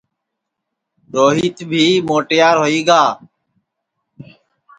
روہیت 1.13 1.57
بی 1.69 1.83
موٹیار 2.07 2.55
ہوئی 2.61 2.81
گا 2.87 3.01